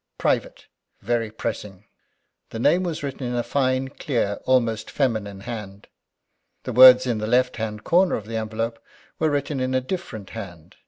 [0.17, 0.65] "Private!
[1.03, 1.85] "Very Pressing!!!"
[2.49, 5.85] The name was written in a fine, clear, almost feminine hand.
[6.63, 8.79] The words in the left hand corner of the envelope
[9.19, 10.77] were written in a different hand.